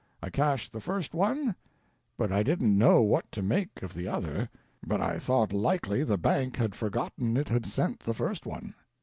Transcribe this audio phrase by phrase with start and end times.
[0.19, 1.53] I cashed the first one,
[2.17, 4.49] but I didn't know what to make of the other,
[4.83, 8.73] but I thought likely the bank had forgotten it had sent the first one.